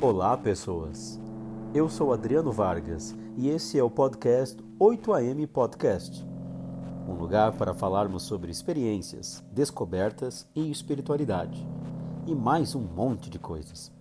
Olá, 0.00 0.36
pessoas. 0.36 1.20
Eu 1.72 1.88
sou 1.88 2.12
Adriano 2.12 2.50
Vargas 2.50 3.14
e 3.36 3.48
esse 3.48 3.78
é 3.78 3.82
o 3.82 3.90
podcast 3.90 4.62
8am 4.78 5.46
Podcast. 5.46 6.26
Um 7.08 7.14
lugar 7.14 7.52
para 7.52 7.72
falarmos 7.72 8.24
sobre 8.24 8.50
experiências, 8.50 9.44
descobertas 9.52 10.46
e 10.54 10.70
espiritualidade. 10.70 11.66
E 12.26 12.34
mais 12.34 12.74
um 12.74 12.80
monte 12.80 13.30
de 13.30 13.38
coisas. 13.38 13.92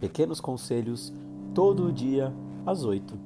Pequenos 0.00 0.40
conselhos 0.40 1.12
todo 1.52 1.92
dia 1.92 2.32
às 2.64 2.84
8. 2.84 3.18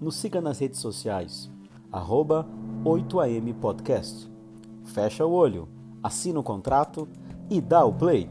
Nos 0.00 0.16
siga 0.16 0.40
nas 0.40 0.58
redes 0.58 0.80
sociais, 0.80 1.50
arroba 1.92 2.46
8am 2.84 3.54
Podcast. 3.54 4.28
Fecha 4.84 5.24
o 5.24 5.32
olho, 5.32 5.68
assina 6.04 6.38
o 6.38 6.42
contrato 6.42 7.08
e 7.48 7.62
dá 7.62 7.82
o 7.82 7.94
play. 7.94 8.28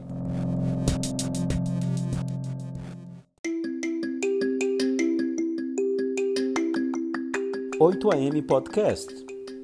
Oito 7.80 8.12
AM 8.12 8.40
Podcast. 8.42 9.12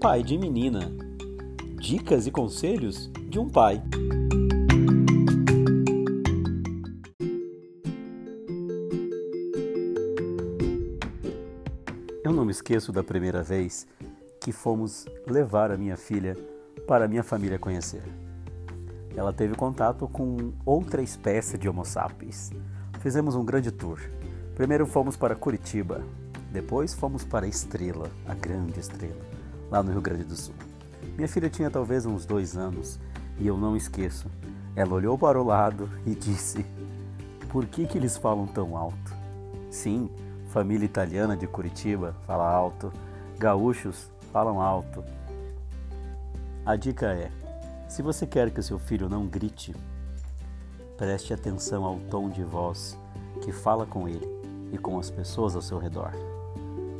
Pai 0.01 0.25
de 0.25 0.37
menina. 0.37 0.91
Dicas 1.79 2.27
e 2.27 2.33
conselhos 2.33 3.09
de 3.29 3.39
um 3.39 3.49
pai. 3.49 3.81
Eu 12.25 12.33
não 12.33 12.45
me 12.45 12.51
esqueço 12.51 12.91
da 12.91 13.05
primeira 13.05 13.45
vez 13.45 13.87
que 14.41 14.51
fomos 14.51 15.07
levar 15.29 15.71
a 15.71 15.77
minha 15.77 15.97
filha 15.97 16.37
para 16.87 17.09
minha 17.09 17.23
família 17.23 17.59
conhecer. 17.59 18.03
Ela 19.17 19.33
teve 19.33 19.55
contato 19.55 20.09
com 20.09 20.53
outra 20.65 21.03
espécie 21.03 21.59
de 21.59 21.69
Homo 21.69 21.85
sapiens. 21.85 22.51
Fizemos 23.01 23.35
um 23.35 23.45
grande 23.45 23.71
tour. 23.71 23.99
Primeiro 24.55 24.87
fomos 24.87 25.17
para 25.17 25.35
Curitiba, 25.35 26.03
depois 26.53 26.95
fomos 26.95 27.25
para 27.25 27.47
Estrela, 27.47 28.11
a 28.27 28.35
grande 28.35 28.79
estrela, 28.79 29.21
lá 29.71 29.83
no 29.83 29.93
Rio 29.93 30.01
Grande 30.01 30.25
do 30.25 30.37
Sul. 30.37 30.55
Minha 31.17 31.29
filha 31.29 31.49
tinha 31.49 31.71
talvez 31.71 32.05
uns 32.05 32.27
dois 32.27 32.57
anos 32.57 32.99
e 33.39 33.47
eu 33.47 33.57
não 33.57 33.77
esqueço. 33.77 34.29
Ela 34.75 34.95
olhou 34.95 35.17
para 35.17 35.41
o 35.41 35.45
lado 35.45 35.89
e 36.07 36.15
disse: 36.15 36.65
Por 37.49 37.67
que, 37.67 37.87
que 37.87 37.97
eles 37.97 38.17
falam 38.17 38.47
tão 38.47 38.77
alto? 38.77 39.15
Sim, 39.71 40.11
família 40.49 40.85
italiana 40.85 41.37
de 41.37 41.47
Curitiba 41.47 42.15
fala 42.27 42.49
alto, 42.51 42.93
gaúchos 43.39 44.11
falam 44.33 44.61
alto. 44.61 45.05
A 46.65 46.77
dica 46.77 47.07
é: 47.13 47.31
se 47.89 48.03
você 48.03 48.27
quer 48.27 48.51
que 48.51 48.63
seu 48.63 48.79
filho 48.79 49.09
não 49.09 49.27
grite, 49.27 49.75
preste 50.97 51.33
atenção 51.33 51.85
ao 51.85 51.99
tom 52.11 52.29
de 52.29 52.45
voz 52.45 52.97
que 53.43 53.51
fala 53.51 53.87
com 53.87 54.09
ele 54.09 54.29
e 54.73 54.79
com 54.79 54.99
as 54.99 55.11
pessoas 55.11 55.57
ao 55.57 55.63
seu 55.63 55.79
redor. 55.79 56.13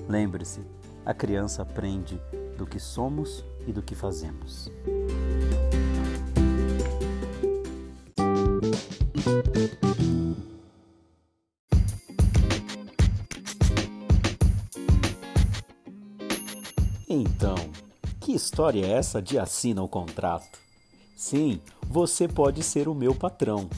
Lembre-se, 0.09 0.61
a 1.05 1.15
criança 1.15 1.63
aprende 1.63 2.21
do 2.57 2.67
que 2.67 2.81
somos 2.81 3.45
e 3.67 3.73
do 3.73 3.83
que 3.83 3.95
fazemos. 3.95 4.71
Então, 17.09 17.57
que 18.21 18.33
história 18.33 18.85
é 18.85 18.93
essa 18.93 19.21
de 19.23 19.39
assina 19.39 19.83
o 19.83 19.89
contrato? 19.89 20.59
Sim, 21.17 21.61
você 21.89 22.29
pode 22.29 22.63
ser 22.63 22.87
o 22.87 22.95
meu 22.95 23.15
patrão. 23.15 23.69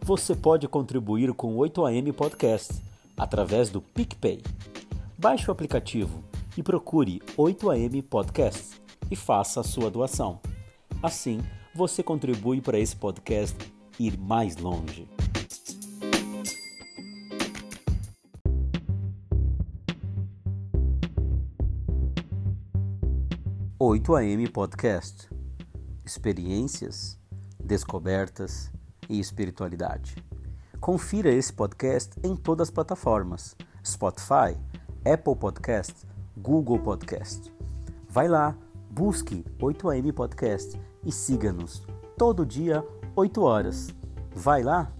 Você 0.00 0.34
pode 0.34 0.66
contribuir 0.66 1.32
com 1.32 1.56
o 1.56 1.60
8am 1.60 2.12
Podcast 2.12 2.74
através 3.16 3.70
do 3.70 3.80
PicPay. 3.80 4.42
Baixe 5.16 5.48
o 5.48 5.52
aplicativo 5.52 6.22
e 6.56 6.62
procure 6.62 7.22
8am 7.38 8.02
Podcast 8.02 8.82
e 9.08 9.14
faça 9.14 9.60
a 9.60 9.64
sua 9.64 9.88
doação. 9.88 10.40
Assim, 11.00 11.40
você 11.72 12.02
contribui 12.02 12.60
para 12.60 12.78
esse 12.78 12.96
podcast 12.96 13.56
ir 13.98 14.18
mais 14.18 14.56
longe. 14.56 15.08
Oito 23.84 24.14
AM 24.14 24.46
Podcast. 24.46 25.28
Experiências, 26.04 27.18
descobertas 27.58 28.70
e 29.08 29.18
espiritualidade. 29.18 30.24
Confira 30.78 31.32
esse 31.32 31.52
podcast 31.52 32.14
em 32.22 32.36
todas 32.36 32.68
as 32.68 32.72
plataformas: 32.72 33.56
Spotify, 33.84 34.56
Apple 35.04 35.34
Podcast, 35.34 36.06
Google 36.36 36.78
Podcast. 36.78 37.52
Vai 38.08 38.28
lá, 38.28 38.56
busque 38.88 39.44
8am 39.58 40.12
Podcast 40.12 40.80
e 41.04 41.10
siga-nos 41.10 41.84
todo 42.16 42.46
dia, 42.46 42.86
8 43.16 43.42
horas. 43.42 43.92
Vai 44.32 44.62
lá? 44.62 44.92